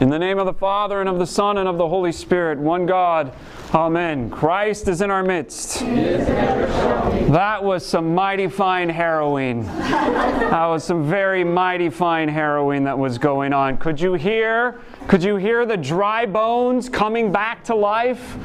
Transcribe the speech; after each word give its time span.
In 0.00 0.08
the 0.08 0.18
name 0.18 0.38
of 0.38 0.46
the 0.46 0.54
Father, 0.54 1.00
and 1.00 1.10
of 1.10 1.18
the 1.18 1.26
Son, 1.26 1.58
and 1.58 1.68
of 1.68 1.76
the 1.76 1.86
Holy 1.86 2.10
Spirit, 2.10 2.58
one 2.58 2.86
God. 2.86 3.34
Amen. 3.74 4.30
Christ 4.30 4.88
is 4.88 5.02
in 5.02 5.10
our 5.10 5.22
midst. 5.22 5.80
That 5.80 7.62
was 7.62 7.84
some 7.84 8.14
mighty 8.14 8.48
fine 8.48 8.88
harrowing. 8.88 9.64
That 9.66 10.68
was 10.68 10.84
some 10.84 11.06
very 11.06 11.44
mighty 11.44 11.90
fine 11.90 12.30
harrowing 12.30 12.84
that 12.84 12.98
was 12.98 13.18
going 13.18 13.52
on. 13.52 13.76
Could 13.76 14.00
you 14.00 14.14
hear? 14.14 14.80
Could 15.06 15.22
you 15.22 15.36
hear 15.36 15.66
the 15.66 15.76
dry 15.76 16.24
bones 16.24 16.88
coming 16.88 17.30
back 17.30 17.62
to 17.64 17.74
life? 17.74 18.38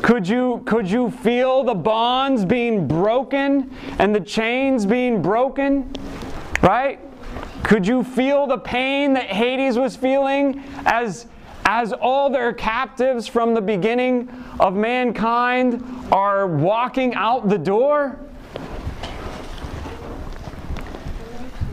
Could 0.00 0.26
you, 0.26 0.62
could 0.64 0.90
you 0.90 1.10
feel 1.10 1.62
the 1.62 1.74
bonds 1.74 2.42
being 2.46 2.88
broken 2.88 3.70
and 3.98 4.14
the 4.14 4.20
chains 4.20 4.86
being 4.86 5.20
broken? 5.20 5.92
Right? 6.62 7.00
Could 7.64 7.86
you 7.86 8.04
feel 8.04 8.46
the 8.46 8.58
pain 8.58 9.14
that 9.14 9.24
Hades 9.24 9.78
was 9.78 9.96
feeling 9.96 10.62
as, 10.84 11.26
as 11.64 11.94
all 11.94 12.28
their 12.28 12.52
captives 12.52 13.26
from 13.26 13.54
the 13.54 13.62
beginning 13.62 14.28
of 14.60 14.74
mankind 14.74 15.82
are 16.12 16.46
walking 16.46 17.14
out 17.14 17.48
the 17.48 17.56
door? 17.56 18.20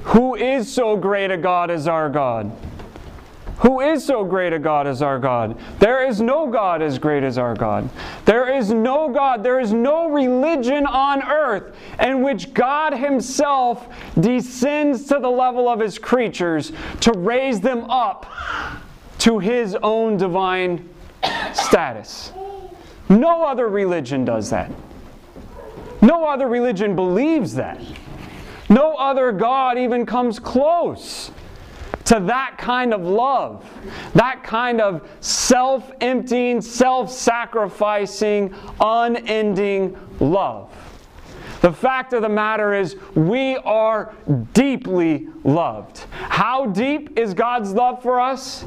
Who 0.06 0.36
is 0.36 0.74
so 0.74 0.96
great 0.96 1.30
a 1.30 1.38
God 1.38 1.70
as 1.70 1.90
our 1.90 2.10
God? 2.10 2.52
Who 3.62 3.80
is 3.80 4.04
so 4.04 4.24
great 4.24 4.54
a 4.54 4.60
God 4.60 4.88
as 4.88 5.04
our 5.04 5.20
God? 5.20 5.56
There 5.78 6.08
is 6.08 6.20
no 6.20 6.48
God 6.48 6.82
as 6.82 6.98
great 6.98 7.24
as 7.24 7.38
our 7.38 7.54
God. 7.54 7.88
There 8.26 8.52
is 8.52 8.72
no 8.72 9.10
God, 9.10 9.44
there 9.44 9.60
is 9.60 9.72
no 9.72 10.10
religion 10.10 10.88
on 10.88 11.22
earth 11.22 11.76
in 12.00 12.24
which 12.24 12.56
God 12.56 12.94
Himself 12.94 13.88
descends 14.20 15.06
to 15.10 15.20
the 15.20 15.30
level 15.30 15.70
of 15.70 15.80
His 15.80 16.00
creatures 16.00 16.72
to 17.02 17.12
raise 17.12 17.62
them 17.62 17.84
up 17.84 18.26
to 19.20 19.38
His 19.38 19.78
own 19.84 20.18
divine 20.18 20.90
status. 21.54 22.34
No 23.10 23.44
other 23.46 23.70
religion 23.70 24.26
does 24.26 24.50
that. 24.50 24.72
No 26.02 26.26
other 26.28 26.48
religion 26.48 26.96
believes 26.96 27.54
that. 27.54 27.80
No 28.70 28.96
other 28.96 29.32
God 29.32 29.78
even 29.78 30.08
comes 30.08 30.40
close 30.40 31.30
to 32.12 32.20
that 32.20 32.58
kind 32.58 32.94
of 32.94 33.04
love, 33.04 33.66
that 34.16 34.44
kind 34.44 34.82
of 34.82 35.10
self 35.22 35.94
emptying, 36.02 36.60
self 36.60 37.10
sacrificing, 37.10 38.54
unending 38.82 39.98
love. 40.20 40.70
The 41.62 41.72
fact 41.72 42.12
of 42.12 42.22
the 42.22 42.28
matter 42.28 42.74
is, 42.74 42.98
we 43.16 43.56
are 43.56 44.14
deeply 44.52 45.30
loved. 45.46 46.00
How 46.12 46.66
deep 46.66 47.18
is 47.18 47.34
God's 47.34 47.72
love 47.72 48.04
for 48.04 48.20
us? 48.20 48.66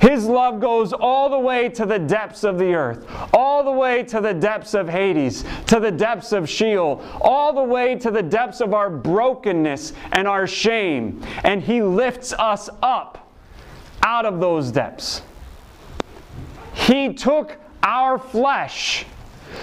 His 0.00 0.24
love 0.24 0.60
goes 0.60 0.94
all 0.94 1.28
the 1.28 1.38
way 1.38 1.68
to 1.68 1.84
the 1.84 1.98
depths 1.98 2.42
of 2.42 2.58
the 2.58 2.74
earth, 2.74 3.06
all 3.34 3.62
the 3.62 3.70
way 3.70 4.02
to 4.04 4.20
the 4.20 4.32
depths 4.32 4.72
of 4.72 4.88
Hades, 4.88 5.44
to 5.66 5.78
the 5.78 5.90
depths 5.90 6.32
of 6.32 6.48
Sheol, 6.48 7.04
all 7.20 7.52
the 7.52 7.62
way 7.62 7.96
to 7.96 8.10
the 8.10 8.22
depths 8.22 8.62
of 8.62 8.72
our 8.72 8.88
brokenness 8.88 9.92
and 10.12 10.26
our 10.26 10.46
shame. 10.46 11.22
And 11.44 11.62
He 11.62 11.82
lifts 11.82 12.32
us 12.32 12.70
up 12.82 13.30
out 14.02 14.24
of 14.24 14.40
those 14.40 14.72
depths. 14.72 15.20
He 16.72 17.12
took 17.12 17.58
our 17.82 18.18
flesh 18.18 19.04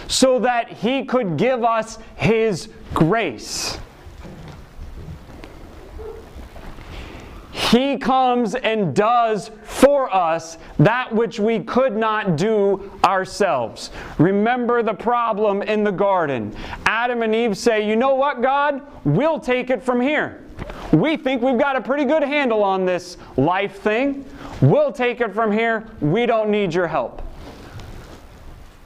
so 0.08 0.38
that 0.39 0.71
He 0.71 1.03
could 1.03 1.38
give 1.38 1.63
us 1.63 1.97
His 2.15 2.69
grace. 2.93 3.80
He 7.78 7.95
comes 7.95 8.56
and 8.56 8.95
does 8.95 9.52
for 9.61 10.11
us 10.11 10.58
that 10.80 11.14
which 11.14 11.39
we 11.39 11.59
could 11.59 11.95
not 11.95 12.36
do 12.36 12.92
ourselves. 13.03 13.92
Remember 14.17 14.81
the 14.81 14.95
problem 14.95 15.61
in 15.61 15.83
the 15.83 15.92
garden. 15.92 16.55
Adam 16.88 17.22
and 17.22 17.36
Eve 17.36 17.55
say, 17.55 17.88
You 17.88 17.95
know 17.95 18.15
what, 18.15 18.42
God? 18.42 18.82
We'll 19.04 19.39
take 19.39 19.70
it 19.70 19.83
from 19.83 20.02
here. 20.02 20.43
We 20.92 21.17
think 21.17 21.43
we've 21.43 21.60
got 21.60 21.76
a 21.76 21.82
pretty 21.82 22.05
good 22.05 22.23
handle 22.23 22.64
on 22.64 22.83
this 22.83 23.17
life 23.38 23.80
thing. 23.82 24.26
We'll 24.59 24.92
take 24.92 25.21
it 25.21 25.32
from 25.32 25.52
here. 25.52 25.88
We 26.02 26.26
don't 26.26 26.49
need 26.49 26.73
your 26.73 26.88
help. 26.88 27.21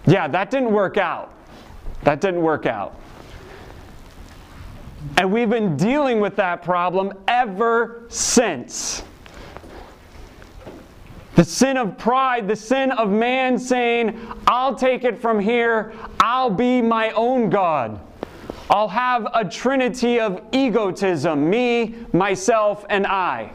Yeah, 0.06 0.28
that 0.28 0.52
didn't 0.52 0.73
work 0.73 0.97
out. 0.97 1.34
That 2.03 2.19
didn't 2.19 2.41
work 2.41 2.66
out. 2.66 3.00
And 5.17 5.31
we've 5.31 5.50
been 5.50 5.78
dealing 5.78 6.19
with 6.19 6.35
that 6.38 6.63
problem 6.63 7.13
ever 7.28 8.06
since. 8.09 9.03
The 11.35 11.45
sin 11.45 11.78
of 11.78 11.97
pride, 11.97 12.47
the 12.47 12.56
sin 12.56 12.91
of 12.91 13.09
man 13.09 13.57
saying, 13.57 14.19
I'll 14.47 14.75
take 14.75 15.03
it 15.03 15.19
from 15.19 15.40
here, 15.40 15.94
I'll 16.19 16.50
be 16.50 16.81
my 16.81 17.11
own 17.11 17.50
God. 17.50 18.00
I'll 18.69 18.88
have 18.88 19.28
a 19.34 19.44
trinity 19.44 20.19
of 20.19 20.41
egotism 20.51 21.50
me, 21.50 21.95
myself, 22.13 22.85
and 22.90 23.06
I. 23.06 23.51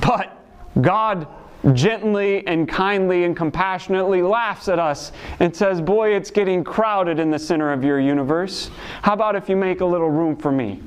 But 0.00 0.42
God 0.80 1.26
gently 1.72 2.46
and 2.46 2.68
kindly 2.68 3.24
and 3.24 3.36
compassionately 3.36 4.22
laughs 4.22 4.68
at 4.68 4.78
us 4.78 5.12
and 5.40 5.54
says, 5.54 5.80
Boy, 5.80 6.14
it's 6.14 6.30
getting 6.30 6.64
crowded 6.64 7.18
in 7.18 7.30
the 7.30 7.38
center 7.38 7.72
of 7.72 7.84
your 7.84 8.00
universe. 8.00 8.70
How 9.02 9.12
about 9.12 9.36
if 9.36 9.48
you 9.48 9.56
make 9.56 9.80
a 9.80 9.86
little 9.86 10.10
room 10.10 10.36
for 10.36 10.52
me? 10.52 10.82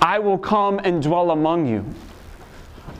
I 0.00 0.18
will 0.18 0.38
come 0.38 0.80
and 0.84 1.02
dwell 1.02 1.30
among 1.30 1.66
you. 1.66 1.84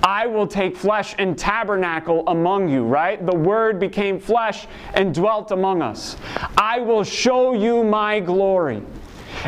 I 0.03 0.27
will 0.27 0.47
take 0.47 0.77
flesh 0.77 1.15
and 1.19 1.37
tabernacle 1.37 2.25
among 2.27 2.69
you, 2.69 2.85
right? 2.85 3.25
The 3.25 3.35
Word 3.35 3.81
became 3.81 4.21
flesh 4.21 4.67
and 4.93 5.15
dwelt 5.15 5.51
among 5.51 5.83
us. 5.83 6.17
I 6.59 6.81
will 6.81 7.05
show 7.05 7.55
you 7.55 7.83
my 7.83 8.21
glory. 8.21 8.83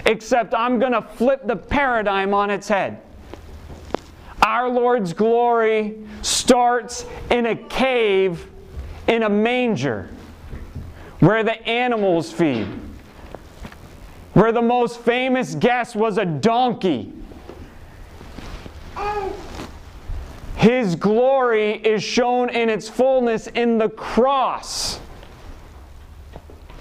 Except 0.07 0.55
I'm 0.55 0.79
going 0.79 0.93
to 0.93 1.03
flip 1.03 1.47
the 1.47 1.57
paradigm 1.57 2.35
on 2.35 2.51
its 2.51 2.69
head. 2.69 3.01
Our 4.43 4.69
Lord's 4.69 5.13
glory 5.13 5.97
starts 6.47 7.05
in 7.29 7.45
a 7.47 7.57
cave 7.57 8.47
in 9.09 9.25
a 9.25 9.29
manger 9.29 10.09
where 11.19 11.43
the 11.43 11.61
animals 11.67 12.31
feed, 12.31 12.69
where 14.33 14.53
the 14.53 14.63
most 14.63 15.01
famous 15.01 15.57
guest 15.57 15.97
was 15.97 16.19
a 16.19 16.25
donkey. 16.25 17.13
His 20.55 20.95
glory 20.95 21.73
is 21.73 22.05
shown 22.05 22.51
in 22.51 22.69
its 22.69 22.89
fullness 22.89 23.49
in 23.49 23.79
the 23.79 23.89
cross. 23.89 25.01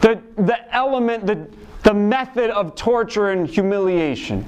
The, 0.02 0.22
the 0.36 0.76
element, 0.76 1.26
the, 1.26 1.50
the 1.82 1.94
method 1.96 2.52
of 2.52 2.76
torture 2.76 3.32
and 3.32 3.48
humiliation. 3.48 4.46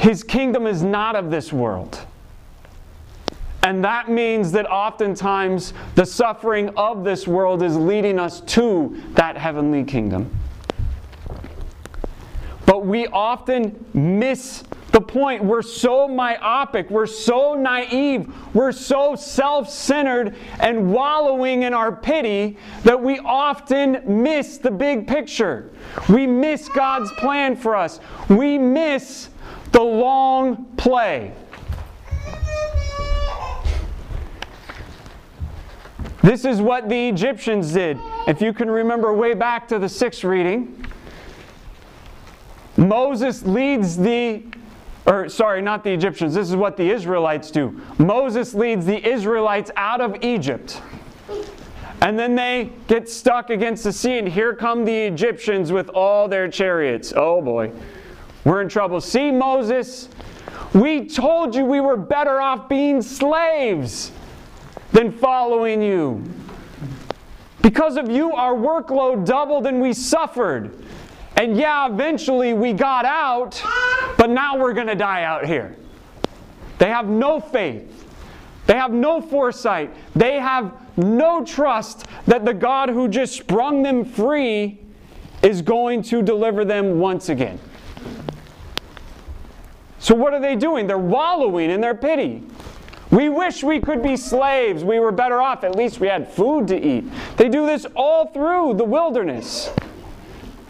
His 0.00 0.24
kingdom 0.24 0.66
is 0.66 0.82
not 0.82 1.14
of 1.14 1.30
this 1.30 1.52
world. 1.52 2.00
And 3.62 3.84
that 3.84 4.08
means 4.08 4.50
that 4.52 4.64
oftentimes 4.64 5.74
the 5.94 6.06
suffering 6.06 6.70
of 6.70 7.04
this 7.04 7.28
world 7.28 7.62
is 7.62 7.76
leading 7.76 8.18
us 8.18 8.40
to 8.40 8.98
that 9.10 9.36
heavenly 9.36 9.84
kingdom. 9.84 10.34
But 12.64 12.86
we 12.86 13.08
often 13.08 13.84
miss 13.92 14.64
the 14.92 15.02
point. 15.02 15.44
We're 15.44 15.60
so 15.60 16.08
myopic, 16.08 16.88
we're 16.88 17.04
so 17.04 17.52
naive, 17.52 18.34
we're 18.54 18.72
so 18.72 19.14
self 19.16 19.68
centered 19.68 20.34
and 20.60 20.94
wallowing 20.94 21.64
in 21.64 21.74
our 21.74 21.94
pity 21.94 22.56
that 22.84 22.98
we 22.98 23.18
often 23.18 24.22
miss 24.22 24.56
the 24.56 24.70
big 24.70 25.06
picture. 25.06 25.70
We 26.08 26.26
miss 26.26 26.70
God's 26.70 27.12
plan 27.12 27.54
for 27.54 27.76
us. 27.76 28.00
We 28.30 28.56
miss 28.56 29.28
the 29.72 29.82
long 29.82 30.64
play. 30.76 31.32
This 36.22 36.44
is 36.44 36.60
what 36.60 36.88
the 36.88 37.08
Egyptians 37.08 37.72
did. 37.72 37.98
If 38.28 38.42
you 38.42 38.52
can 38.52 38.70
remember 38.70 39.12
way 39.14 39.34
back 39.34 39.66
to 39.68 39.78
the 39.78 39.88
sixth 39.88 40.22
reading, 40.22 40.86
Moses 42.76 43.42
leads 43.44 43.96
the, 43.96 44.42
or 45.06 45.28
sorry, 45.28 45.62
not 45.62 45.82
the 45.82 45.92
Egyptians, 45.92 46.34
this 46.34 46.48
is 46.48 46.56
what 46.56 46.76
the 46.76 46.90
Israelites 46.90 47.50
do. 47.50 47.80
Moses 47.98 48.54
leads 48.54 48.84
the 48.84 49.06
Israelites 49.06 49.70
out 49.76 50.00
of 50.00 50.22
Egypt. 50.22 50.80
And 52.02 52.18
then 52.18 52.34
they 52.34 52.70
get 52.88 53.08
stuck 53.08 53.50
against 53.50 53.84
the 53.84 53.92
sea, 53.92 54.18
and 54.18 54.28
here 54.28 54.54
come 54.54 54.84
the 54.84 55.06
Egyptians 55.06 55.72
with 55.72 55.88
all 55.90 56.28
their 56.28 56.48
chariots. 56.48 57.12
Oh 57.14 57.42
boy. 57.42 57.72
We're 58.44 58.62
in 58.62 58.68
trouble. 58.68 59.00
See, 59.00 59.30
Moses, 59.30 60.08
we 60.72 61.06
told 61.06 61.54
you 61.54 61.64
we 61.64 61.80
were 61.80 61.96
better 61.96 62.40
off 62.40 62.68
being 62.68 63.02
slaves 63.02 64.12
than 64.92 65.12
following 65.12 65.82
you. 65.82 66.24
Because 67.62 67.96
of 67.96 68.10
you, 68.10 68.32
our 68.32 68.54
workload 68.54 69.26
doubled 69.26 69.66
and 69.66 69.80
we 69.80 69.92
suffered. 69.92 70.82
And 71.36 71.56
yeah, 71.56 71.86
eventually 71.86 72.54
we 72.54 72.72
got 72.72 73.04
out, 73.04 73.62
but 74.16 74.30
now 74.30 74.58
we're 74.58 74.72
going 74.72 74.86
to 74.86 74.94
die 74.94 75.24
out 75.24 75.44
here. 75.44 75.76
They 76.78 76.88
have 76.88 77.08
no 77.08 77.40
faith. 77.40 78.08
They 78.66 78.74
have 78.74 78.92
no 78.92 79.20
foresight. 79.20 79.94
They 80.14 80.38
have 80.38 80.72
no 80.96 81.44
trust 81.44 82.06
that 82.26 82.44
the 82.44 82.54
God 82.54 82.88
who 82.88 83.08
just 83.08 83.34
sprung 83.36 83.82
them 83.82 84.04
free 84.04 84.78
is 85.42 85.62
going 85.62 86.02
to 86.04 86.22
deliver 86.22 86.64
them 86.64 86.98
once 86.98 87.28
again. 87.28 87.58
So, 90.00 90.14
what 90.14 90.34
are 90.34 90.40
they 90.40 90.56
doing? 90.56 90.86
They're 90.86 90.98
wallowing 90.98 91.70
in 91.70 91.80
their 91.80 91.94
pity. 91.94 92.42
We 93.10 93.28
wish 93.28 93.62
we 93.62 93.80
could 93.80 94.02
be 94.02 94.16
slaves. 94.16 94.84
We 94.84 94.98
were 95.00 95.12
better 95.12 95.40
off. 95.42 95.64
At 95.64 95.76
least 95.76 96.00
we 96.00 96.08
had 96.08 96.28
food 96.28 96.68
to 96.68 96.80
eat. 96.80 97.04
They 97.36 97.48
do 97.48 97.66
this 97.66 97.86
all 97.96 98.26
through 98.26 98.74
the 98.74 98.84
wilderness. 98.84 99.70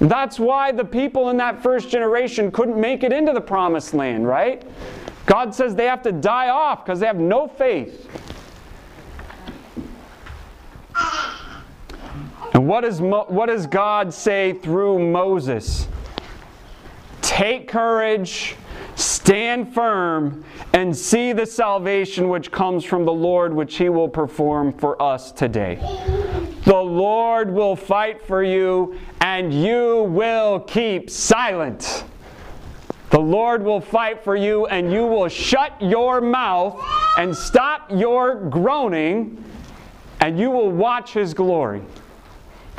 That's 0.01 0.39
why 0.39 0.73
the 0.73 0.85
people 0.85 1.29
in 1.29 1.37
that 1.37 1.63
first 1.63 1.91
generation 1.91 2.51
couldn't 2.51 2.81
make 2.81 3.03
it 3.05 3.13
into 3.13 3.33
the 3.33 3.41
promised 3.41 3.93
land, 3.93 4.27
right? 4.27 4.65
God 5.27 5.55
says 5.55 5.75
they 5.75 5.85
have 5.85 6.03
to 6.03 6.13
die 6.13 6.49
off 6.49 6.85
because 6.85 6.99
they 6.99 7.07
have 7.07 7.19
no 7.19 7.47
faith. 7.47 8.09
And 12.55 12.67
what 12.67 12.81
does, 12.81 13.01
Mo- 13.01 13.27
what 13.29 13.47
does 13.47 13.67
God 13.67 14.13
say 14.13 14.55
through 14.55 14.99
Moses? 14.99 15.87
Take 17.21 17.69
courage, 17.69 18.57
stand 19.01 19.73
firm, 19.73 20.45
and 20.73 20.97
see 20.97 21.33
the 21.33 21.47
salvation 21.47 22.29
which 22.29 22.51
comes 22.51 22.85
from 22.85 23.05
the 23.05 23.13
Lord, 23.13 23.55
which 23.55 23.77
he 23.77 23.89
will 23.89 24.09
perform 24.09 24.73
for 24.73 25.01
us 25.01 25.33
today. 25.33 25.77
The 26.65 26.77
Lord 26.77 27.51
will 27.51 27.75
fight 27.75 28.23
for 28.23 28.43
you, 28.43 28.99
and 29.21 29.53
you 29.53 30.05
will 30.11 30.61
keep 30.61 31.11
silent. 31.11 32.05
The 33.11 33.19
Lord 33.19 33.65
will 33.65 33.81
fight 33.81 34.23
for 34.23 34.37
you, 34.37 34.67
and 34.67 34.93
you 34.93 35.07
will 35.07 35.29
shut 35.29 35.81
your 35.81 36.21
mouth 36.21 36.81
and 37.19 37.35
stop 37.35 37.91
your 37.91 38.37
groaning, 38.49 39.43
and 40.21 40.39
you 40.39 40.51
will 40.51 40.71
watch 40.71 41.13
his 41.13 41.35
glory. 41.35 41.83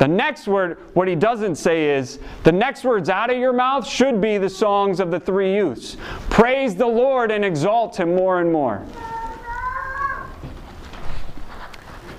The 0.02 0.08
next 0.08 0.48
word, 0.48 0.78
what 0.94 1.06
he 1.06 1.14
doesn't 1.14 1.54
say 1.54 1.90
is, 1.90 2.18
the 2.42 2.50
next 2.50 2.82
words 2.82 3.08
out 3.08 3.30
of 3.30 3.38
your 3.38 3.52
mouth 3.52 3.86
should 3.86 4.20
be 4.20 4.36
the 4.36 4.50
songs 4.50 4.98
of 4.98 5.12
the 5.12 5.20
three 5.20 5.54
youths. 5.54 5.96
Praise 6.28 6.74
the 6.74 6.88
Lord 6.88 7.30
and 7.30 7.44
exalt 7.44 8.00
him 8.00 8.16
more 8.16 8.40
and 8.40 8.50
more. 8.50 8.84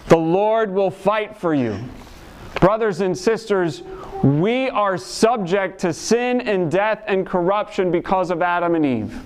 The 0.08 0.16
Lord 0.16 0.72
will 0.72 0.92
fight 0.92 1.36
for 1.36 1.54
you. 1.54 1.78
Brothers 2.62 3.02
and 3.02 3.18
sisters, 3.18 3.84
we 4.24 4.70
are 4.70 4.98
subject 4.98 5.82
to 5.82 5.92
sin 5.92 6.40
and 6.40 6.72
death 6.72 7.04
and 7.06 7.28
corruption 7.28 7.92
because 7.92 8.32
of 8.32 8.42
Adam 8.42 8.76
and 8.76 8.86
Eve. 8.86 9.22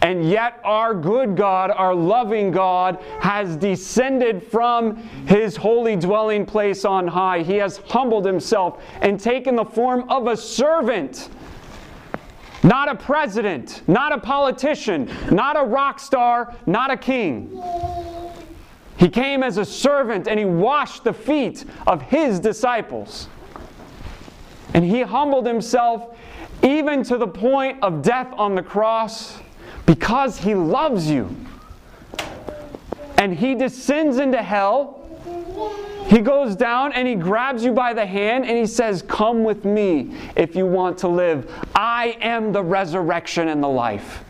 And 0.00 0.28
yet, 0.28 0.60
our 0.64 0.94
good 0.94 1.36
God, 1.36 1.70
our 1.70 1.94
loving 1.94 2.50
God, 2.50 3.02
has 3.20 3.56
descended 3.56 4.42
from 4.42 4.96
his 5.26 5.56
holy 5.56 5.96
dwelling 5.96 6.44
place 6.44 6.84
on 6.84 7.06
high. 7.06 7.42
He 7.42 7.56
has 7.56 7.78
humbled 7.78 8.24
himself 8.24 8.82
and 9.00 9.18
taken 9.18 9.54
the 9.54 9.64
form 9.64 10.08
of 10.08 10.26
a 10.26 10.36
servant. 10.36 11.28
Not 12.64 12.88
a 12.88 12.94
president, 12.94 13.82
not 13.88 14.12
a 14.12 14.18
politician, 14.18 15.10
not 15.30 15.56
a 15.56 15.64
rock 15.64 15.98
star, 15.98 16.54
not 16.66 16.90
a 16.90 16.96
king. 16.96 17.60
He 18.96 19.08
came 19.08 19.42
as 19.42 19.58
a 19.58 19.64
servant 19.64 20.28
and 20.28 20.38
he 20.38 20.44
washed 20.44 21.02
the 21.02 21.12
feet 21.12 21.64
of 21.88 22.02
his 22.02 22.38
disciples. 22.38 23.28
And 24.74 24.84
he 24.84 25.02
humbled 25.02 25.46
himself 25.46 26.16
even 26.62 27.02
to 27.04 27.18
the 27.18 27.26
point 27.26 27.82
of 27.82 28.02
death 28.02 28.32
on 28.34 28.54
the 28.54 28.62
cross 28.62 29.40
because 29.86 30.38
he 30.38 30.54
loves 30.54 31.08
you. 31.08 31.34
And 33.18 33.34
he 33.34 33.54
descends 33.54 34.18
into 34.18 34.42
hell. 34.42 34.98
He 36.06 36.18
goes 36.18 36.56
down 36.56 36.92
and 36.92 37.06
he 37.06 37.14
grabs 37.14 37.64
you 37.64 37.72
by 37.72 37.94
the 37.94 38.04
hand 38.04 38.44
and 38.44 38.58
he 38.58 38.66
says, 38.66 39.02
Come 39.02 39.44
with 39.44 39.64
me 39.64 40.14
if 40.36 40.56
you 40.56 40.66
want 40.66 40.98
to 40.98 41.08
live. 41.08 41.50
I 41.74 42.16
am 42.20 42.52
the 42.52 42.62
resurrection 42.62 43.48
and 43.48 43.62
the 43.62 43.68
life. 43.68 44.24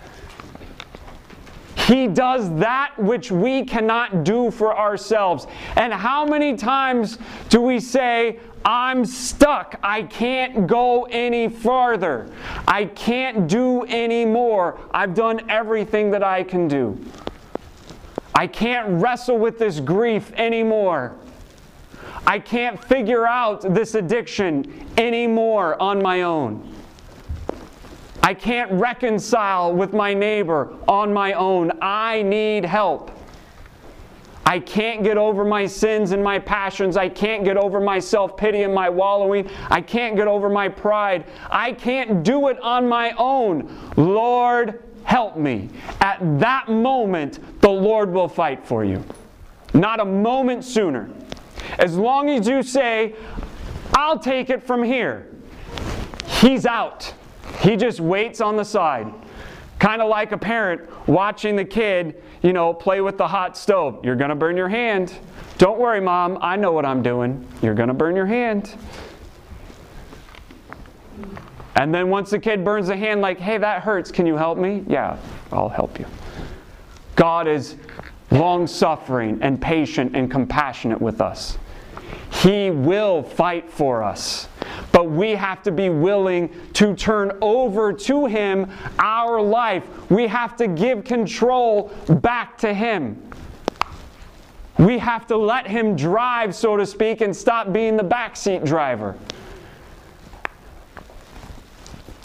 He 1.88 2.06
does 2.06 2.54
that 2.56 2.94
which 2.98 3.32
we 3.32 3.64
cannot 3.64 4.24
do 4.24 4.50
for 4.50 4.76
ourselves. 4.76 5.46
And 5.76 5.92
how 5.92 6.24
many 6.24 6.56
times 6.56 7.18
do 7.48 7.60
we 7.60 7.80
say, 7.80 8.38
I'm 8.64 9.04
stuck. 9.04 9.78
I 9.82 10.02
can't 10.02 10.66
go 10.66 11.04
any 11.04 11.48
farther. 11.48 12.32
I 12.66 12.84
can't 12.84 13.48
do 13.48 13.82
any 13.82 14.24
more. 14.24 14.78
I've 14.92 15.14
done 15.14 15.48
everything 15.50 16.10
that 16.12 16.22
I 16.22 16.42
can 16.42 16.68
do. 16.68 16.98
I 18.34 18.46
can't 18.46 19.02
wrestle 19.02 19.38
with 19.38 19.58
this 19.58 19.80
grief 19.80 20.32
anymore. 20.34 21.16
I 22.26 22.38
can't 22.38 22.82
figure 22.82 23.26
out 23.26 23.74
this 23.74 23.94
addiction 23.94 24.88
anymore 24.96 25.80
on 25.80 26.02
my 26.02 26.22
own. 26.22 26.72
I 28.22 28.34
can't 28.34 28.70
reconcile 28.72 29.74
with 29.74 29.92
my 29.92 30.14
neighbor 30.14 30.72
on 30.86 31.12
my 31.12 31.32
own. 31.32 31.72
I 31.82 32.22
need 32.22 32.64
help. 32.64 33.10
I 34.44 34.58
can't 34.58 35.04
get 35.04 35.16
over 35.16 35.44
my 35.44 35.66
sins 35.66 36.12
and 36.12 36.22
my 36.22 36.38
passions. 36.38 36.96
I 36.96 37.08
can't 37.08 37.44
get 37.44 37.56
over 37.56 37.80
my 37.80 37.98
self 37.98 38.36
pity 38.36 38.62
and 38.62 38.74
my 38.74 38.88
wallowing. 38.88 39.48
I 39.70 39.80
can't 39.80 40.16
get 40.16 40.26
over 40.28 40.48
my 40.48 40.68
pride. 40.68 41.24
I 41.50 41.72
can't 41.72 42.22
do 42.22 42.48
it 42.48 42.60
on 42.60 42.88
my 42.88 43.12
own. 43.16 43.92
Lord, 43.96 44.82
help 45.04 45.36
me. 45.36 45.68
At 46.00 46.18
that 46.40 46.68
moment, 46.68 47.60
the 47.60 47.70
Lord 47.70 48.12
will 48.12 48.28
fight 48.28 48.64
for 48.64 48.84
you. 48.84 49.04
Not 49.74 50.00
a 50.00 50.04
moment 50.04 50.64
sooner. 50.64 51.08
As 51.78 51.96
long 51.96 52.28
as 52.28 52.46
you 52.46 52.62
say, 52.62 53.14
I'll 53.94 54.18
take 54.18 54.50
it 54.50 54.62
from 54.62 54.82
here, 54.82 55.28
He's 56.26 56.66
out. 56.66 57.14
He 57.60 57.76
just 57.76 58.00
waits 58.00 58.40
on 58.40 58.56
the 58.56 58.64
side. 58.64 59.12
Kind 59.78 60.02
of 60.02 60.08
like 60.08 60.32
a 60.32 60.38
parent 60.38 60.82
watching 61.08 61.56
the 61.56 61.64
kid, 61.64 62.22
you 62.42 62.52
know, 62.52 62.74
play 62.74 63.00
with 63.00 63.18
the 63.18 63.28
hot 63.28 63.56
stove. 63.56 64.04
You're 64.04 64.16
going 64.16 64.30
to 64.30 64.34
burn 64.36 64.56
your 64.56 64.68
hand. 64.68 65.14
Don't 65.58 65.78
worry, 65.78 66.00
mom. 66.00 66.38
I 66.40 66.56
know 66.56 66.72
what 66.72 66.84
I'm 66.84 67.02
doing. 67.02 67.46
You're 67.62 67.74
going 67.74 67.88
to 67.88 67.94
burn 67.94 68.16
your 68.16 68.26
hand. 68.26 68.74
And 71.76 71.94
then 71.94 72.10
once 72.10 72.30
the 72.30 72.38
kid 72.38 72.64
burns 72.64 72.88
the 72.88 72.96
hand, 72.96 73.20
like, 73.20 73.38
hey, 73.38 73.58
that 73.58 73.82
hurts. 73.82 74.10
Can 74.10 74.26
you 74.26 74.36
help 74.36 74.58
me? 74.58 74.84
Yeah, 74.88 75.18
I'll 75.52 75.68
help 75.68 75.98
you. 75.98 76.06
God 77.16 77.46
is 77.46 77.76
long 78.30 78.66
suffering 78.66 79.38
and 79.42 79.60
patient 79.60 80.16
and 80.16 80.30
compassionate 80.30 81.00
with 81.00 81.20
us. 81.20 81.58
He 82.30 82.70
will 82.70 83.22
fight 83.22 83.70
for 83.70 84.02
us. 84.02 84.48
But 84.92 85.10
we 85.10 85.30
have 85.30 85.62
to 85.62 85.72
be 85.72 85.88
willing 85.88 86.54
to 86.74 86.94
turn 86.94 87.36
over 87.40 87.92
to 87.92 88.26
Him 88.26 88.70
our 88.98 89.40
life. 89.40 89.84
We 90.10 90.26
have 90.26 90.56
to 90.56 90.68
give 90.68 91.04
control 91.04 91.90
back 92.20 92.58
to 92.58 92.72
Him. 92.74 93.20
We 94.78 94.98
have 94.98 95.26
to 95.28 95.36
let 95.36 95.66
Him 95.66 95.96
drive, 95.96 96.54
so 96.54 96.76
to 96.76 96.86
speak, 96.86 97.20
and 97.22 97.34
stop 97.34 97.72
being 97.72 97.96
the 97.96 98.04
backseat 98.04 98.64
driver. 98.64 99.16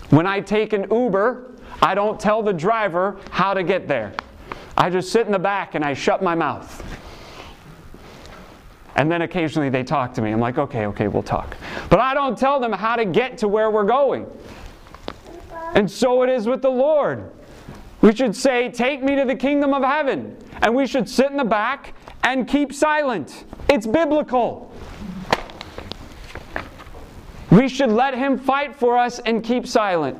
When 0.10 0.26
I 0.26 0.40
take 0.40 0.74
an 0.74 0.88
Uber, 0.92 1.52
I 1.82 1.94
don't 1.94 2.20
tell 2.20 2.42
the 2.42 2.54
driver 2.54 3.18
how 3.30 3.54
to 3.54 3.64
get 3.64 3.88
there. 3.88 4.14
I 4.78 4.90
just 4.90 5.12
sit 5.12 5.26
in 5.26 5.32
the 5.32 5.40
back 5.40 5.76
and 5.76 5.84
I 5.84 5.94
shut 5.94 6.24
my 6.24 6.36
mouth. 6.36 6.84
And 8.98 9.12
then 9.12 9.22
occasionally 9.22 9.70
they 9.70 9.84
talk 9.84 10.14
to 10.16 10.22
me. 10.22 10.32
I'm 10.32 10.40
like, 10.40 10.58
okay, 10.58 10.88
okay, 10.88 11.08
we'll 11.08 11.24
talk. 11.24 11.56
But 11.90 12.00
I 12.00 12.16
don't 12.16 12.38
tell 12.38 12.60
them 12.60 12.74
how 12.74 12.96
to 12.96 13.06
get 13.06 13.38
to 13.40 13.48
where 13.48 13.70
we're 13.70 13.86
going. 13.86 14.26
And 15.76 15.90
so 15.90 16.24
it 16.24 16.30
is 16.30 16.48
with 16.48 16.64
the 16.64 16.72
Lord. 16.72 17.32
We 18.02 18.16
should 18.16 18.36
say, 18.36 18.70
Take 18.70 19.04
me 19.04 19.16
to 19.16 19.26
the 19.26 19.36
kingdom 19.36 19.74
of 19.74 19.84
heaven. 19.84 20.36
And 20.62 20.76
we 20.76 20.88
should 20.88 21.08
sit 21.08 21.30
in 21.30 21.38
the 21.38 21.44
back 21.44 21.94
and 22.24 22.48
keep 22.48 22.74
silent. 22.74 23.46
It's 23.70 23.86
biblical. 23.86 24.74
We 27.52 27.70
should 27.70 27.92
let 27.92 28.16
Him 28.16 28.38
fight 28.38 28.76
for 28.76 28.98
us 28.98 29.20
and 29.20 29.44
keep 29.44 29.68
silent. 29.68 30.18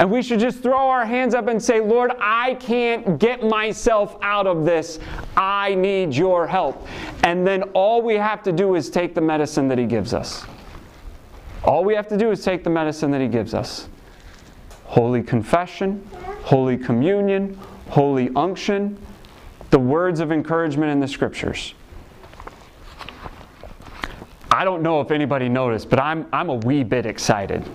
And 0.00 0.10
we 0.10 0.22
should 0.22 0.40
just 0.40 0.62
throw 0.62 0.88
our 0.88 1.04
hands 1.04 1.34
up 1.34 1.46
and 1.46 1.62
say, 1.62 1.78
Lord, 1.78 2.12
I 2.18 2.54
can't 2.54 3.18
get 3.18 3.44
myself 3.44 4.16
out 4.22 4.46
of 4.46 4.64
this. 4.64 4.98
I 5.36 5.74
need 5.74 6.14
your 6.14 6.46
help. 6.46 6.88
And 7.22 7.46
then 7.46 7.64
all 7.74 8.00
we 8.00 8.14
have 8.14 8.42
to 8.44 8.52
do 8.52 8.76
is 8.76 8.88
take 8.88 9.14
the 9.14 9.20
medicine 9.20 9.68
that 9.68 9.76
He 9.76 9.84
gives 9.84 10.14
us. 10.14 10.46
All 11.64 11.84
we 11.84 11.94
have 11.94 12.08
to 12.08 12.16
do 12.16 12.30
is 12.30 12.42
take 12.42 12.64
the 12.64 12.70
medicine 12.70 13.10
that 13.10 13.20
He 13.20 13.28
gives 13.28 13.52
us 13.52 13.90
Holy 14.84 15.22
confession, 15.22 16.08
Holy 16.44 16.78
communion, 16.78 17.58
Holy 17.90 18.30
unction, 18.34 18.96
the 19.68 19.78
words 19.78 20.20
of 20.20 20.32
encouragement 20.32 20.90
in 20.90 21.00
the 21.00 21.08
Scriptures. 21.08 21.74
I 24.50 24.64
don't 24.64 24.80
know 24.82 25.02
if 25.02 25.10
anybody 25.10 25.50
noticed, 25.50 25.90
but 25.90 26.00
I'm, 26.00 26.26
I'm 26.32 26.48
a 26.48 26.54
wee 26.54 26.84
bit 26.84 27.04
excited. 27.04 27.68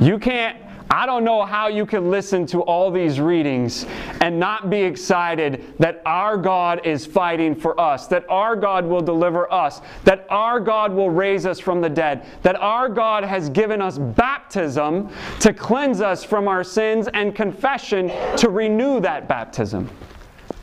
You 0.00 0.18
can't 0.18 0.63
I 0.90 1.06
don't 1.06 1.24
know 1.24 1.44
how 1.44 1.68
you 1.68 1.86
can 1.86 2.10
listen 2.10 2.46
to 2.46 2.60
all 2.60 2.90
these 2.90 3.18
readings 3.18 3.86
and 4.20 4.38
not 4.38 4.70
be 4.70 4.82
excited 4.82 5.74
that 5.78 6.02
our 6.04 6.36
God 6.36 6.86
is 6.86 7.06
fighting 7.06 7.54
for 7.54 7.78
us, 7.80 8.06
that 8.08 8.24
our 8.28 8.54
God 8.54 8.84
will 8.86 9.00
deliver 9.00 9.50
us, 9.52 9.80
that 10.04 10.26
our 10.30 10.60
God 10.60 10.92
will 10.92 11.10
raise 11.10 11.46
us 11.46 11.58
from 11.58 11.80
the 11.80 11.88
dead, 11.88 12.26
that 12.42 12.56
our 12.56 12.88
God 12.88 13.24
has 13.24 13.48
given 13.48 13.80
us 13.80 13.98
baptism 13.98 15.10
to 15.40 15.52
cleanse 15.52 16.00
us 16.00 16.22
from 16.22 16.48
our 16.48 16.62
sins 16.62 17.08
and 17.14 17.34
confession 17.34 18.12
to 18.36 18.50
renew 18.50 19.00
that 19.00 19.26
baptism. 19.26 19.90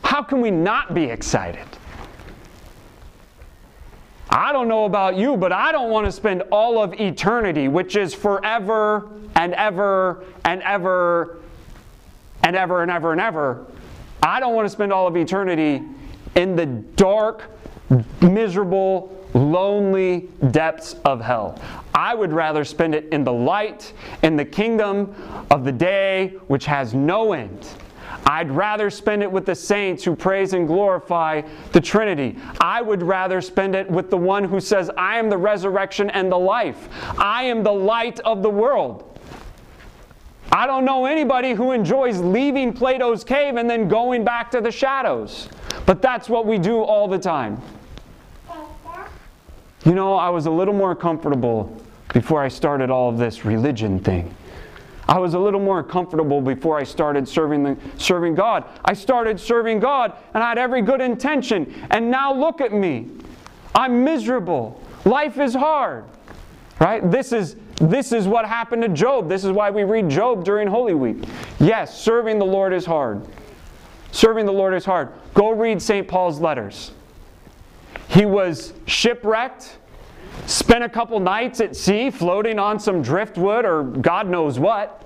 How 0.04 0.22
can 0.22 0.40
we 0.40 0.52
not 0.52 0.94
be 0.94 1.06
excited? 1.06 1.66
I 4.32 4.54
don't 4.54 4.70
know 4.70 4.86
about 4.86 5.18
you, 5.18 5.36
but 5.36 5.52
I 5.52 5.74
don't 5.74 5.90
want 5.90 6.06
to 6.06 6.12
spend 6.12 6.44
all 6.52 6.82
of 6.82 6.94
eternity, 7.00 7.68
which 7.68 7.98
is 7.98 8.14
forever 8.14 9.10
and 9.36 9.54
ever 9.54 10.24
and 10.46 10.62
ever 10.64 11.40
and 12.44 12.56
ever 12.56 12.82
and 12.82 12.90
ever 12.90 13.12
and 13.12 13.20
ever. 13.20 13.66
I 14.24 14.40
don't 14.40 14.56
want 14.56 14.66
to 14.66 14.70
spend 14.70 14.94
all 14.94 15.06
of 15.06 15.18
eternity 15.18 15.82
in 16.36 16.56
the 16.56 16.66
dark, 16.66 17.44
miserable, 18.22 19.18
lonely 19.34 20.30
depths 20.52 20.96
of 21.06 21.22
hell. 21.22 21.62
I 21.94 22.16
would 22.16 22.32
rather 22.32 22.64
spend 22.64 22.96
it 22.96 23.10
in 23.12 23.24
the 23.24 23.34
light, 23.34 23.92
in 24.24 24.38
the 24.38 24.46
kingdom 24.46 25.14
of 25.50 25.66
the 25.66 25.72
day, 25.72 26.36
which 26.48 26.66
has 26.66 26.94
no 26.94 27.34
end. 27.34 27.68
I'd 28.26 28.52
rather 28.52 28.90
spend 28.90 29.24
it 29.24 29.32
with 29.32 29.46
the 29.46 29.56
saints 29.56 30.04
who 30.04 30.16
praise 30.16 30.54
and 30.54 30.68
glorify 30.68 31.42
the 31.72 31.82
Trinity. 31.82 32.38
I 32.60 32.82
would 32.82 33.04
rather 33.04 33.42
spend 33.42 33.76
it 33.76 33.90
with 33.90 34.10
the 34.10 34.18
one 34.18 34.44
who 34.44 34.60
says, 34.60 34.90
I 34.98 35.18
am 35.18 35.30
the 35.30 35.38
resurrection 35.38 36.10
and 36.12 36.32
the 36.32 36.38
life. 36.38 36.90
I 37.18 37.44
am 37.44 37.64
the 37.64 37.74
light 37.74 38.20
of 38.22 38.44
the 38.44 38.50
world. 38.50 39.20
I 40.52 40.68
don't 40.68 40.84
know 40.84 41.06
anybody 41.06 41.54
who 41.54 41.72
enjoys 41.72 42.20
leaving 42.20 42.74
Plato's 42.74 43.24
cave 43.24 43.56
and 43.56 43.70
then 43.70 43.88
going 43.88 44.24
back 44.24 44.52
to 44.52 44.62
the 44.62 44.72
shadows. 44.72 45.48
But 45.86 46.02
that's 46.02 46.30
what 46.30 46.46
we 46.46 46.58
do 46.58 46.82
all 46.82 47.08
the 47.08 47.20
time. 47.20 47.62
You 49.86 49.96
know, 49.96 50.16
I 50.16 50.30
was 50.30 50.46
a 50.46 50.52
little 50.52 50.74
more 50.74 50.96
comfortable 50.96 51.82
before 52.14 52.44
I 52.44 52.50
started 52.50 52.90
all 52.90 53.10
of 53.10 53.18
this 53.18 53.46
religion 53.46 54.00
thing. 54.00 54.36
I 55.12 55.18
was 55.18 55.34
a 55.34 55.40
little 55.40 55.60
more 55.60 55.84
comfortable 55.84 56.40
before 56.40 56.80
I 56.80 56.86
started 56.86 57.28
serving, 57.28 57.64
the, 57.64 57.78
serving 57.98 58.34
God. 58.34 58.64
I 58.86 58.94
started 58.94 59.38
serving 59.42 59.82
God 59.82 60.14
and 60.34 60.42
I 60.42 60.48
had 60.48 60.58
every 60.58 60.82
good 60.82 61.02
intention. 61.02 61.86
And 61.92 62.10
now 62.10 62.34
look 62.34 62.62
at 62.62 62.72
me. 62.72 63.10
I'm 63.76 64.06
miserable. 64.06 64.82
Life 65.04 65.38
is 65.38 65.54
hard. 65.54 66.06
Right? 66.80 67.12
This 67.12 67.34
is 67.34 67.58
this 67.76 68.14
is 68.14 68.26
what 68.26 68.46
happened 68.46 68.84
to 68.84 68.88
Job. 68.88 69.28
This 69.28 69.44
is 69.44 69.52
why 69.52 69.70
we 69.70 69.84
read 69.84 70.08
Job 70.08 70.46
during 70.46 70.70
Holy 70.70 70.94
Week. 70.94 71.18
Yes, 71.60 72.00
serving 72.00 72.40
the 72.40 72.46
Lord 72.46 72.72
is 72.72 72.86
hard. 72.86 73.28
Serving 74.14 74.46
the 74.46 74.54
Lord 74.54 74.74
is 74.74 74.86
hard. 74.86 75.10
Go 75.34 75.50
read 75.52 75.82
St. 75.82 76.08
Paul's 76.08 76.40
letters. 76.40 76.92
He 78.08 78.24
was 78.26 78.74
shipwrecked 78.86 79.78
spent 80.46 80.84
a 80.84 80.90
couple 80.90 81.20
nights 81.20 81.62
at 81.62 81.76
sea 81.76 82.10
floating 82.10 82.60
on 82.60 82.80
some 82.80 83.02
driftwood 83.02 83.66
or 83.66 83.84
God 83.84 84.28
knows 84.28 84.60
what, 84.60 85.01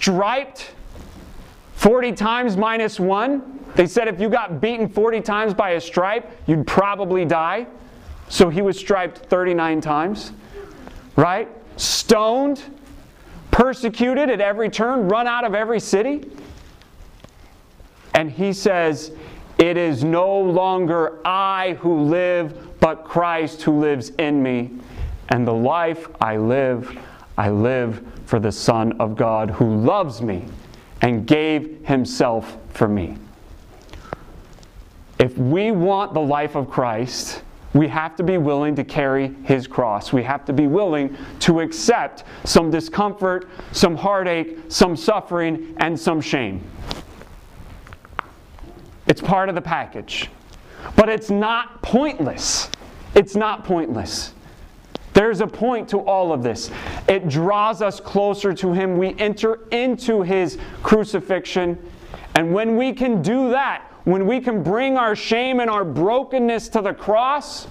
striped 0.00 0.72
40 1.74 2.12
times 2.12 2.56
minus 2.56 2.98
one. 2.98 3.60
They 3.74 3.86
said 3.86 4.08
if 4.08 4.18
you 4.18 4.30
got 4.30 4.58
beaten 4.58 4.88
40 4.88 5.20
times 5.20 5.52
by 5.52 5.70
a 5.70 5.80
stripe, 5.80 6.30
you'd 6.46 6.66
probably 6.66 7.26
die. 7.26 7.66
So 8.30 8.48
he 8.48 8.62
was 8.62 8.78
striped 8.78 9.18
39 9.18 9.82
times, 9.82 10.32
right? 11.16 11.48
Stoned, 11.76 12.62
persecuted 13.50 14.30
at 14.30 14.40
every 14.40 14.70
turn, 14.70 15.06
run 15.08 15.26
out 15.26 15.44
of 15.44 15.54
every 15.54 15.80
city. 15.80 16.24
And 18.14 18.30
he 18.30 18.54
says, 18.54 19.12
It 19.58 19.76
is 19.76 20.02
no 20.02 20.40
longer 20.40 21.20
I 21.26 21.76
who 21.80 22.02
live, 22.04 22.80
but 22.80 23.04
Christ 23.04 23.62
who 23.62 23.78
lives 23.78 24.10
in 24.18 24.42
me. 24.42 24.70
And 25.28 25.46
the 25.46 25.52
life 25.52 26.08
I 26.20 26.38
live, 26.38 26.98
I 27.40 27.48
live 27.48 28.06
for 28.26 28.38
the 28.38 28.52
Son 28.52 29.00
of 29.00 29.16
God 29.16 29.48
who 29.48 29.76
loves 29.76 30.20
me 30.20 30.44
and 31.00 31.26
gave 31.26 31.86
himself 31.86 32.58
for 32.74 32.86
me. 32.86 33.16
If 35.18 35.38
we 35.38 35.70
want 35.70 36.12
the 36.12 36.20
life 36.20 36.54
of 36.54 36.68
Christ, 36.68 37.40
we 37.72 37.88
have 37.88 38.14
to 38.16 38.22
be 38.22 38.36
willing 38.36 38.74
to 38.76 38.84
carry 38.84 39.28
his 39.44 39.66
cross. 39.66 40.12
We 40.12 40.22
have 40.22 40.44
to 40.44 40.52
be 40.52 40.66
willing 40.66 41.16
to 41.38 41.60
accept 41.60 42.24
some 42.44 42.70
discomfort, 42.70 43.48
some 43.72 43.96
heartache, 43.96 44.58
some 44.68 44.94
suffering, 44.94 45.74
and 45.78 45.98
some 45.98 46.20
shame. 46.20 46.62
It's 49.06 49.22
part 49.22 49.48
of 49.48 49.54
the 49.54 49.62
package. 49.62 50.28
But 50.94 51.08
it's 51.08 51.30
not 51.30 51.80
pointless. 51.80 52.68
It's 53.14 53.34
not 53.34 53.64
pointless. 53.64 54.34
There's 55.12 55.40
a 55.40 55.46
point 55.46 55.88
to 55.90 55.98
all 55.98 56.32
of 56.32 56.42
this. 56.42 56.70
It 57.08 57.28
draws 57.28 57.82
us 57.82 58.00
closer 58.00 58.52
to 58.54 58.72
Him. 58.72 58.96
We 58.96 59.14
enter 59.18 59.66
into 59.70 60.22
His 60.22 60.58
crucifixion. 60.82 61.78
And 62.34 62.52
when 62.52 62.76
we 62.76 62.92
can 62.92 63.22
do 63.22 63.50
that, 63.50 63.84
when 64.04 64.26
we 64.26 64.40
can 64.40 64.62
bring 64.62 64.96
our 64.96 65.14
shame 65.14 65.60
and 65.60 65.68
our 65.68 65.84
brokenness 65.84 66.68
to 66.70 66.80
the 66.80 66.94
cross, 66.94 67.66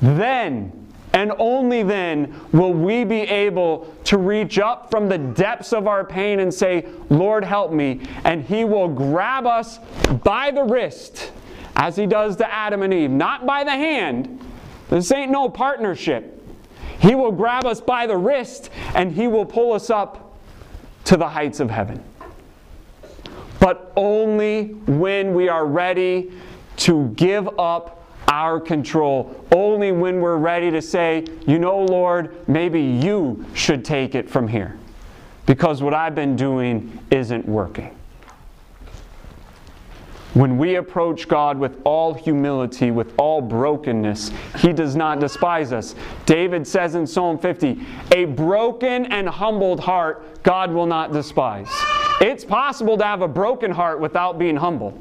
then 0.00 0.88
and 1.14 1.32
only 1.38 1.82
then 1.82 2.38
will 2.52 2.72
we 2.72 3.02
be 3.02 3.22
able 3.22 3.92
to 4.04 4.18
reach 4.18 4.58
up 4.58 4.90
from 4.90 5.08
the 5.08 5.18
depths 5.18 5.72
of 5.72 5.86
our 5.86 6.04
pain 6.04 6.40
and 6.40 6.52
say, 6.52 6.86
Lord, 7.10 7.44
help 7.44 7.72
me. 7.72 8.02
And 8.24 8.44
He 8.44 8.64
will 8.64 8.88
grab 8.88 9.46
us 9.46 9.78
by 10.22 10.50
the 10.50 10.62
wrist, 10.62 11.32
as 11.76 11.96
He 11.96 12.06
does 12.06 12.36
to 12.36 12.52
Adam 12.52 12.82
and 12.82 12.92
Eve, 12.92 13.10
not 13.10 13.46
by 13.46 13.64
the 13.64 13.72
hand. 13.72 14.38
This 14.88 15.12
ain't 15.12 15.30
no 15.30 15.48
partnership. 15.48 16.34
He 16.98 17.14
will 17.14 17.32
grab 17.32 17.64
us 17.64 17.80
by 17.80 18.06
the 18.06 18.16
wrist 18.16 18.70
and 18.94 19.12
He 19.12 19.28
will 19.28 19.46
pull 19.46 19.72
us 19.72 19.90
up 19.90 20.36
to 21.04 21.16
the 21.16 21.28
heights 21.28 21.60
of 21.60 21.70
heaven. 21.70 22.02
But 23.60 23.92
only 23.96 24.68
when 24.86 25.34
we 25.34 25.48
are 25.48 25.66
ready 25.66 26.32
to 26.78 27.08
give 27.16 27.48
up 27.58 27.98
our 28.28 28.60
control 28.60 29.44
only 29.52 29.90
when 29.90 30.20
we're 30.20 30.36
ready 30.36 30.70
to 30.70 30.82
say, 30.82 31.24
you 31.46 31.58
know, 31.58 31.80
Lord, 31.80 32.46
maybe 32.46 32.80
you 32.80 33.44
should 33.54 33.84
take 33.84 34.14
it 34.14 34.28
from 34.28 34.46
here 34.46 34.78
because 35.46 35.82
what 35.82 35.94
I've 35.94 36.14
been 36.14 36.36
doing 36.36 36.98
isn't 37.10 37.48
working. 37.48 37.97
When 40.34 40.58
we 40.58 40.76
approach 40.76 41.26
God 41.26 41.58
with 41.58 41.80
all 41.84 42.12
humility, 42.12 42.90
with 42.90 43.14
all 43.18 43.40
brokenness, 43.40 44.30
He 44.58 44.72
does 44.72 44.94
not 44.94 45.20
despise 45.20 45.72
us. 45.72 45.94
David 46.26 46.66
says 46.66 46.94
in 46.94 47.06
Psalm 47.06 47.38
50, 47.38 47.84
A 48.12 48.26
broken 48.26 49.06
and 49.06 49.28
humbled 49.28 49.80
heart 49.80 50.42
God 50.42 50.70
will 50.70 50.86
not 50.86 51.12
despise. 51.12 51.70
It's 52.20 52.44
possible 52.44 52.98
to 52.98 53.04
have 53.04 53.22
a 53.22 53.28
broken 53.28 53.70
heart 53.70 54.00
without 54.00 54.38
being 54.38 54.56
humble. 54.56 54.98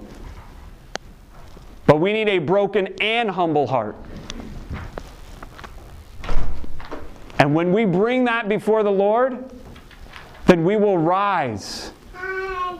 But 1.86 1.98
we 1.98 2.14
need 2.14 2.30
a 2.30 2.40
broken 2.40 2.88
and 3.02 3.30
humble 3.30 3.68
heart. 3.68 3.96
And 7.40 7.54
when 7.54 7.74
we 7.74 7.86
bring 7.86 8.26
that 8.26 8.50
before 8.50 8.84
the 8.84 8.92
Lord, 8.92 9.52
then 10.48 10.64
we 10.64 10.78
will 10.78 10.98
rise. 10.98 11.92
Hi. 12.14 12.80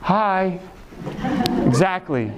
Hi. 0.00 0.60
Exactly. 1.74 2.30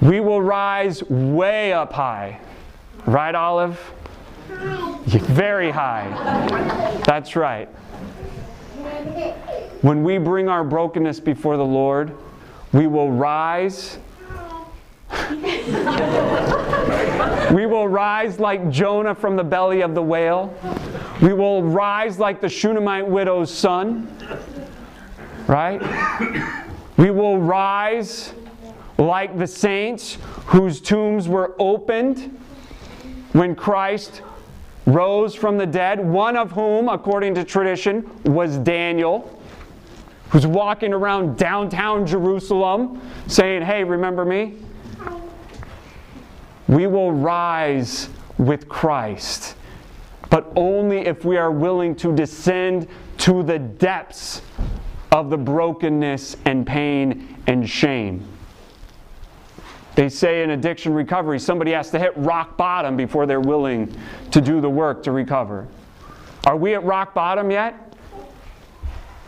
We 0.00 0.20
will 0.20 0.40
rise 0.40 1.02
way 1.10 1.74
up 1.74 1.92
high. 1.92 2.40
Right, 3.04 3.34
Olive? 3.34 3.78
Very 4.48 5.70
high. 5.70 6.08
That's 7.04 7.36
right. 7.36 7.68
When 9.82 10.02
we 10.02 10.16
bring 10.16 10.48
our 10.48 10.64
brokenness 10.64 11.20
before 11.20 11.58
the 11.58 11.66
Lord, 11.66 12.16
we 12.72 12.86
will 12.86 13.12
rise 13.12 13.98
we 17.52 17.66
will 17.66 17.88
rise 17.88 18.40
like 18.40 18.70
Jonah 18.70 19.14
from 19.14 19.36
the 19.36 19.44
belly 19.44 19.82
of 19.82 19.94
the 19.94 20.02
whale. 20.02 20.54
We 21.20 21.34
will 21.34 21.62
rise 21.62 22.18
like 22.18 22.40
the 22.40 22.48
Shunammite 22.48 23.06
widow's 23.06 23.52
son. 23.52 24.08
Right? 25.46 26.62
We 26.96 27.10
will 27.10 27.38
rise 27.38 28.32
like 28.98 29.36
the 29.38 29.46
saints 29.46 30.18
whose 30.46 30.80
tombs 30.80 31.28
were 31.28 31.54
opened 31.58 32.38
when 33.32 33.54
Christ 33.54 34.22
rose 34.86 35.34
from 35.34 35.58
the 35.58 35.66
dead, 35.66 36.00
one 36.00 36.36
of 36.36 36.52
whom, 36.52 36.88
according 36.88 37.34
to 37.34 37.44
tradition, 37.44 38.08
was 38.24 38.56
Daniel, 38.58 39.40
who's 40.30 40.46
walking 40.46 40.92
around 40.92 41.36
downtown 41.36 42.06
Jerusalem 42.06 43.00
saying, 43.26 43.62
Hey, 43.62 43.84
remember 43.84 44.24
me? 44.24 44.54
we 46.68 46.86
will 46.86 47.12
rise 47.12 48.08
with 48.38 48.68
Christ 48.68 49.54
but 50.28 50.52
only 50.56 50.98
if 50.98 51.24
we 51.24 51.36
are 51.36 51.50
willing 51.50 51.94
to 51.96 52.14
descend 52.14 52.88
to 53.18 53.42
the 53.42 53.58
depths 53.58 54.42
of 55.16 55.30
the 55.30 55.38
brokenness 55.38 56.36
and 56.44 56.66
pain 56.66 57.38
and 57.46 57.66
shame. 57.66 58.22
They 59.94 60.10
say 60.10 60.42
in 60.42 60.50
addiction 60.50 60.92
recovery, 60.92 61.38
somebody 61.38 61.70
has 61.70 61.90
to 61.92 61.98
hit 61.98 62.12
rock 62.18 62.58
bottom 62.58 62.98
before 62.98 63.24
they're 63.24 63.40
willing 63.40 63.96
to 64.30 64.42
do 64.42 64.60
the 64.60 64.68
work 64.68 65.02
to 65.04 65.12
recover. 65.12 65.68
Are 66.46 66.54
we 66.54 66.74
at 66.74 66.84
rock 66.84 67.14
bottom 67.14 67.50
yet? 67.50 67.94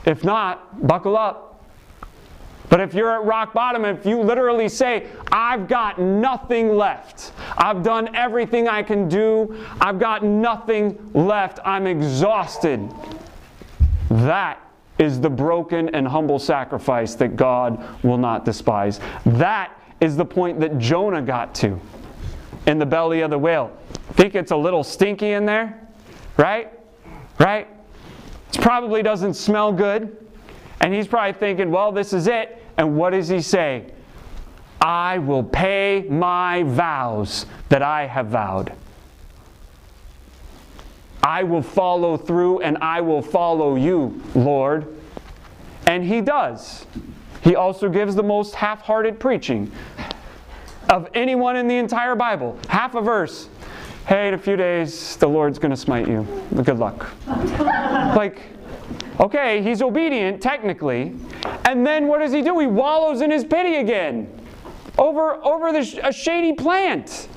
If 0.05 0.25
not, 0.25 0.87
buckle 0.87 1.17
up. 1.17 1.65
But 2.69 2.81
if 2.81 2.93
you're 2.93 3.11
at 3.11 3.25
rock 3.25 3.55
bottom, 3.55 3.87
if 3.87 4.05
you 4.05 4.21
literally 4.21 4.69
say, 4.69 5.07
I've 5.33 5.69
got 5.69 5.99
nothing 5.99 6.77
left, 6.77 7.33
I've 7.57 7.83
done 7.83 8.15
everything 8.15 8.69
I 8.69 8.83
can 8.83 9.09
do, 9.09 9.65
I've 9.81 9.99
got 9.99 10.23
nothing 10.23 11.13
left, 11.15 11.61
I'm 11.65 11.87
exhausted, 11.87 12.93
that 14.11 14.68
is 14.99 15.21
the 15.21 15.31
broken 15.31 15.95
and 15.95 16.07
humble 16.07 16.39
sacrifice 16.39 17.15
that 17.17 17.37
God 17.37 17.85
will 18.03 18.19
not 18.19 18.45
despise. 18.45 19.01
That 19.25 19.73
is 20.01 20.17
the 20.17 20.25
point 20.25 20.61
that 20.61 20.79
Jonah 20.79 21.23
got 21.23 21.55
to 21.57 21.81
in 22.67 22.79
the 22.79 22.87
belly 22.87 23.21
of 23.21 23.31
the 23.31 23.39
whale. 23.39 23.77
Think 24.13 24.35
it's 24.35 24.51
a 24.51 24.57
little 24.57 24.85
stinky 24.85 25.33
in 25.33 25.47
there? 25.47 25.89
Right? 26.37 26.73
Right? 27.39 27.69
It 28.53 28.61
probably 28.61 29.03
doesn't 29.03 29.35
smell 29.35 29.73
good. 29.73 30.17
And 30.81 30.95
he's 30.95 31.07
probably 31.07 31.33
thinking, 31.33 31.71
well, 31.71 31.93
this 31.93 32.13
is 32.13 32.27
it. 32.27 32.63
And 32.77 32.97
what 32.97 33.11
does 33.11 33.29
he 33.29 33.41
say? 33.41 33.93
I 34.81 35.19
will 35.19 35.43
pay 35.43 36.07
my 36.09 36.63
vows 36.63 37.47
that 37.69 37.83
I 37.83 38.07
have 38.07 38.29
vowed. 38.29 38.73
I 41.23 41.43
will 41.43 41.63
follow 41.63 42.17
through 42.17 42.61
and 42.61 42.79
I 42.79 43.01
will 43.01 43.23
follow 43.23 43.77
you, 43.77 44.23
Lord. 44.35 44.87
And 45.87 46.05
he 46.05 46.21
does. 46.21 46.87
He 47.43 47.55
also 47.57 47.89
gives 47.89 48.15
the 48.15 48.23
most 48.23 48.55
half 48.55 48.83
hearted 48.83 49.19
preaching 49.19 49.71
of 50.91 51.09
anyone 51.15 51.57
in 51.57 51.69
the 51.69 51.77
entire 51.77 52.15
Bible. 52.15 52.59
Half 52.69 52.95
a 52.95 53.01
verse. 53.01 53.49
Hey, 54.07 54.29
in 54.29 54.35
a 54.35 54.39
few 54.39 54.57
days, 54.57 55.17
the 55.17 55.29
Lord's 55.29 55.59
going 55.59 55.71
to 55.71 55.77
smite 55.77 56.09
you. 56.09 56.27
Good 56.63 56.79
luck. 56.79 57.11
like, 57.27 58.41
okay, 59.21 59.63
he's 59.63 59.83
obedient 59.83 60.41
technically. 60.41 61.15
And 61.67 61.87
then 61.87 62.07
what 62.07 62.21
does 62.21 62.33
he 62.33 62.41
do? 62.41 62.59
He 62.59 62.67
wallows 62.67 63.21
in 63.21 63.31
his 63.31 63.45
pity 63.45 63.77
again 63.77 64.33
over, 64.99 65.35
over 65.45 65.73
the, 65.73 66.01
a 66.03 66.13
shady 66.13 66.53
plant. 66.53 67.29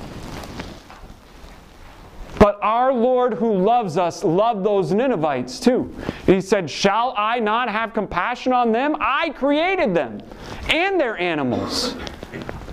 But 2.41 2.57
our 2.63 2.91
Lord 2.91 3.35
who 3.35 3.53
loves 3.53 3.99
us 3.99 4.23
loved 4.23 4.65
those 4.65 4.91
Ninevites 4.91 5.59
too. 5.59 5.93
And 6.25 6.35
he 6.35 6.41
said, 6.41 6.67
Shall 6.67 7.13
I 7.15 7.39
not 7.39 7.69
have 7.69 7.93
compassion 7.93 8.51
on 8.51 8.71
them? 8.71 8.95
I 8.99 9.29
created 9.29 9.93
them 9.93 10.23
and 10.67 10.99
their 10.99 11.19
animals. 11.19 11.95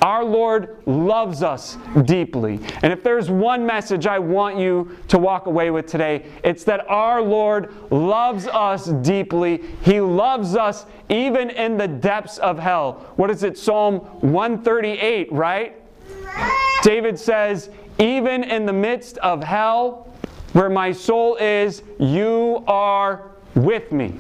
Our 0.01 0.25
Lord 0.25 0.79
loves 0.87 1.43
us 1.43 1.77
deeply. 2.05 2.61
And 2.83 2.95
if 2.95 3.03
there's 3.03 3.29
one 3.31 3.67
message 3.67 4.07
I 4.07 4.19
want 4.19 4.57
you 4.57 4.97
to 5.09 5.19
walk 5.19 5.45
away 5.45 5.71
with 5.71 5.87
today, 5.87 6.25
it's 6.43 6.65
that 6.65 6.89
our 6.89 7.21
Lord 7.21 7.75
loves 7.91 8.47
us 8.47 8.87
deeply. 8.87 9.63
He 9.83 10.01
loves 10.01 10.57
us 10.57 10.87
even 11.11 11.51
in 11.51 11.77
the 11.77 11.89
depths 11.89 12.39
of 12.39 12.59
hell. 12.59 13.13
What 13.17 13.31
is 13.31 13.43
it? 13.43 13.59
Psalm 13.59 13.99
138, 13.99 15.31
right? 15.31 15.77
David 16.83 17.19
says, 17.19 17.69
even 17.99 18.45
in 18.45 18.67
the 18.67 18.73
midst 18.73 19.19
of 19.19 19.43
hell, 19.43 20.13
where 20.53 20.71
my 20.71 20.93
soul 20.93 21.37
is, 21.37 21.83
you 21.99 22.65
are 22.67 23.33
with 23.55 23.93
me. 23.93 24.19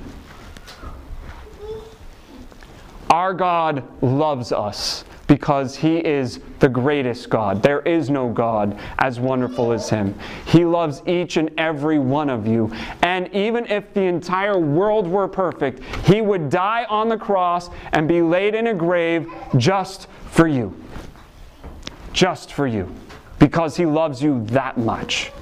Our 3.10 3.32
God 3.32 3.82
loves 4.02 4.52
us 4.52 5.04
because 5.26 5.76
He 5.76 5.98
is 6.04 6.40
the 6.58 6.68
greatest 6.68 7.30
God. 7.30 7.62
There 7.62 7.80
is 7.80 8.10
no 8.10 8.28
God 8.30 8.78
as 8.98 9.20
wonderful 9.20 9.72
as 9.72 9.88
Him. 9.88 10.18
He 10.46 10.64
loves 10.64 11.02
each 11.06 11.36
and 11.36 11.50
every 11.56 11.98
one 11.98 12.28
of 12.28 12.46
you. 12.46 12.72
And 13.02 13.32
even 13.34 13.66
if 13.66 13.94
the 13.94 14.02
entire 14.02 14.58
world 14.58 15.06
were 15.06 15.28
perfect, 15.28 15.82
He 16.06 16.20
would 16.20 16.50
die 16.50 16.84
on 16.88 17.08
the 17.08 17.16
cross 17.16 17.70
and 17.92 18.08
be 18.08 18.20
laid 18.20 18.54
in 18.54 18.66
a 18.66 18.74
grave 18.74 19.30
just 19.56 20.08
for 20.30 20.48
you. 20.48 20.74
Just 22.12 22.52
for 22.52 22.66
you 22.66 22.94
because 23.38 23.76
He 23.76 23.86
loves 23.86 24.22
you 24.22 24.44
that 24.46 24.78
much. 24.78 25.32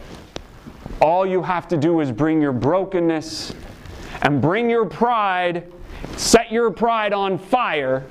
All 1.00 1.26
you 1.26 1.42
have 1.42 1.68
to 1.68 1.76
do 1.76 2.00
is 2.00 2.10
bring 2.10 2.40
your 2.40 2.52
brokenness 2.52 3.54
and 4.22 4.40
bring 4.40 4.70
your 4.70 4.86
pride, 4.86 5.70
set 6.16 6.50
your 6.50 6.70
pride 6.70 7.12
on 7.12 7.38
fire 7.38 8.04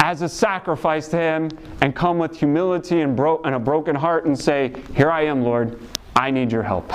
as 0.00 0.22
a 0.22 0.28
sacrifice 0.28 1.08
to 1.08 1.16
Him, 1.18 1.50
and 1.80 1.94
come 1.94 2.18
with 2.18 2.36
humility 2.36 3.02
and, 3.02 3.14
bro- 3.14 3.40
and 3.44 3.54
a 3.54 3.58
broken 3.58 3.94
heart 3.94 4.24
and 4.26 4.38
say, 4.38 4.74
Here 4.94 5.10
I 5.10 5.22
am, 5.22 5.42
Lord. 5.42 5.80
I 6.16 6.30
need 6.30 6.50
your 6.50 6.62
help. 6.62 6.92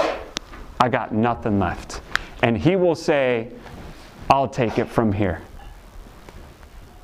I 0.79 0.89
got 0.89 1.13
nothing 1.13 1.59
left. 1.59 2.01
And 2.43 2.57
He 2.57 2.75
will 2.75 2.95
say, 2.95 3.51
I'll 4.29 4.47
take 4.47 4.77
it 4.77 4.85
from 4.85 5.11
here. 5.11 5.41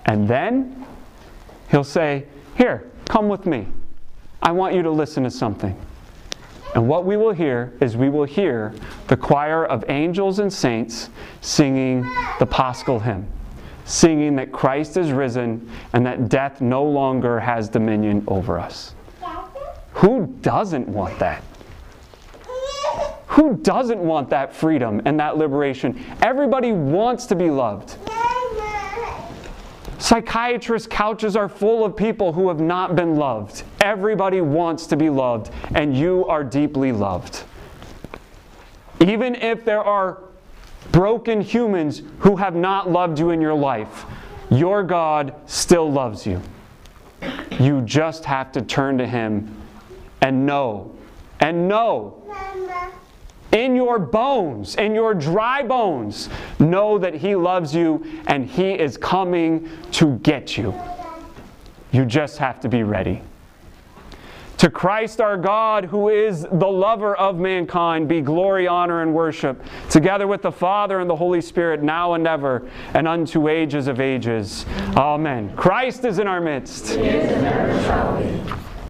And 0.05 0.27
then 0.27 0.85
He'll 1.69 1.83
say, 1.83 2.25
Here, 2.57 2.91
come 3.05 3.29
with 3.29 3.45
me. 3.45 3.67
I 4.41 4.51
want 4.51 4.75
you 4.75 4.81
to 4.83 4.91
listen 4.91 5.23
to 5.23 5.31
something. 5.31 5.77
And 6.73 6.87
what 6.87 7.05
we 7.05 7.17
will 7.17 7.33
hear 7.33 7.73
is 7.81 7.97
we 7.97 8.09
will 8.09 8.23
hear 8.23 8.73
the 9.07 9.17
choir 9.17 9.65
of 9.65 9.83
angels 9.89 10.39
and 10.39 10.51
saints 10.51 11.09
singing 11.41 12.01
the 12.39 12.45
Paschal 12.45 12.99
hymn, 12.99 13.27
singing 13.85 14.35
that 14.37 14.51
Christ 14.51 14.95
is 14.97 15.11
risen 15.11 15.69
and 15.93 16.05
that 16.05 16.29
death 16.29 16.61
no 16.61 16.83
longer 16.83 17.39
has 17.39 17.67
dominion 17.67 18.23
over 18.27 18.57
us. 18.57 18.95
Who 19.95 20.27
doesn't 20.41 20.87
want 20.87 21.19
that? 21.19 21.43
Who 23.27 23.57
doesn't 23.57 23.99
want 23.99 24.29
that 24.29 24.53
freedom 24.53 25.01
and 25.05 25.19
that 25.19 25.37
liberation? 25.37 26.03
Everybody 26.21 26.71
wants 26.71 27.25
to 27.27 27.35
be 27.35 27.49
loved. 27.49 27.97
Psychiatrist 30.01 30.89
couches 30.89 31.35
are 31.35 31.47
full 31.47 31.85
of 31.85 31.95
people 31.95 32.33
who 32.33 32.47
have 32.47 32.59
not 32.59 32.95
been 32.95 33.17
loved. 33.17 33.61
Everybody 33.79 34.41
wants 34.41 34.87
to 34.87 34.97
be 34.97 35.11
loved, 35.11 35.53
and 35.75 35.95
you 35.95 36.25
are 36.25 36.43
deeply 36.43 36.91
loved. 36.91 37.43
Even 38.99 39.35
if 39.35 39.63
there 39.63 39.83
are 39.83 40.23
broken 40.91 41.39
humans 41.39 42.01
who 42.17 42.35
have 42.35 42.55
not 42.55 42.89
loved 42.89 43.19
you 43.19 43.29
in 43.29 43.39
your 43.39 43.53
life, 43.53 44.05
your 44.49 44.81
God 44.81 45.35
still 45.45 45.89
loves 45.91 46.25
you. 46.25 46.41
You 47.59 47.81
just 47.81 48.25
have 48.25 48.51
to 48.53 48.61
turn 48.63 48.97
to 48.97 49.05
Him 49.05 49.55
and 50.21 50.47
know, 50.47 50.95
and 51.39 51.67
know 51.67 52.20
in 53.51 53.75
your 53.75 53.99
bones, 53.99 54.75
in 54.75 54.95
your 54.95 55.13
dry 55.13 55.63
bones, 55.63 56.29
know 56.59 56.97
that 56.97 57.13
He 57.13 57.35
loves 57.35 57.75
you 57.75 58.05
and 58.27 58.45
He 58.45 58.71
is 58.71 58.97
coming 58.97 59.69
to 59.91 60.17
get 60.19 60.57
you. 60.57 60.73
You 61.91 62.05
just 62.05 62.37
have 62.37 62.59
to 62.61 62.69
be 62.69 62.83
ready. 62.83 63.21
To 64.61 64.69
Christ 64.69 65.19
our 65.19 65.37
God, 65.37 65.85
who 65.85 66.09
is 66.09 66.43
the 66.43 66.67
lover 66.67 67.15
of 67.15 67.39
mankind, 67.39 68.07
be 68.07 68.21
glory, 68.21 68.67
honor, 68.67 69.01
and 69.01 69.11
worship, 69.11 69.59
together 69.89 70.27
with 70.27 70.43
the 70.43 70.51
Father 70.51 70.99
and 70.99 71.09
the 71.09 71.15
Holy 71.15 71.41
Spirit, 71.41 71.81
now 71.81 72.13
and 72.13 72.27
ever, 72.27 72.69
and 72.93 73.07
unto 73.07 73.47
ages 73.47 73.87
of 73.87 73.99
ages. 73.99 74.67
Amen. 74.95 75.55
Christ 75.55 76.05
is 76.05 76.19
in 76.19 76.27
our 76.27 76.39
midst. 76.39 76.95